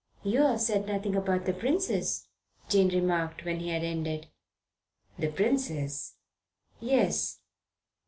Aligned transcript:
"You've 0.23 0.59
said 0.59 0.87
nothing 0.87 1.15
about 1.15 1.45
the 1.45 1.53
princess," 1.53 2.27
Jane 2.67 2.89
remarked, 2.89 3.45
when 3.45 3.59
he 3.59 3.69
had 3.69 3.83
ended. 3.83 4.29
"The 5.19 5.29
princess?" 5.31 6.15
"Yes. 6.79 7.37